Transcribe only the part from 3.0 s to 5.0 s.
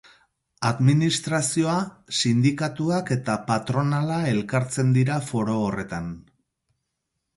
eta patronala elkartzen